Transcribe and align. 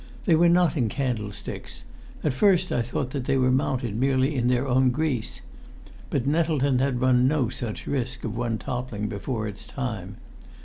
They 0.25 0.35
were 0.35 0.49
not 0.49 0.75
in 0.75 0.89
candlesticks; 0.89 1.83
at 2.23 2.33
first 2.33 2.71
I 2.71 2.81
thought 2.81 3.11
that 3.11 3.25
they 3.25 3.37
were 3.37 3.51
mounted 3.51 3.95
merely 3.95 4.33
in 4.33 4.47
their 4.47 4.67
own 4.67 4.89
grease. 4.89 5.41
But 6.09 6.25
Nettleton 6.25 6.79
had 6.79 6.99
run 7.01 7.27
no 7.27 7.49
such 7.49 7.85
risk 7.85 8.23
of 8.23 8.35
one 8.35 8.57
toppling 8.57 9.09
before 9.09 9.47
its 9.47 9.67
time. 9.67 10.17